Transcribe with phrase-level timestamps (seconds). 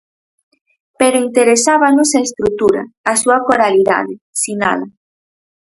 [0.99, 4.87] Pero interesábanos a estrutura, a súa coralidade, sinala.